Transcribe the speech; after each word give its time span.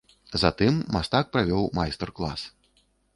Затым 0.43 0.79
мастак 0.95 1.29
правёў 1.35 1.67
майстар-клас. 1.81 2.47